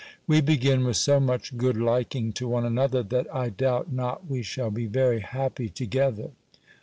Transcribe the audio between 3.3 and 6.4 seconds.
I doubt not we shall be very happy together.